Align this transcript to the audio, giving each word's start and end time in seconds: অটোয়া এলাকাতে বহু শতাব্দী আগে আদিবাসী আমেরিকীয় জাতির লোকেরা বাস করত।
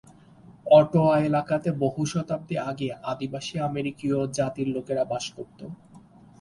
অটোয়া 0.71 1.15
এলাকাতে 1.21 1.69
বহু 1.83 2.01
শতাব্দী 2.11 2.55
আগে 2.69 2.87
আদিবাসী 3.11 3.55
আমেরিকীয় 3.61 4.17
জাতির 4.37 4.67
লোকেরা 4.75 5.03
বাস 5.11 5.25
করত। 5.35 5.59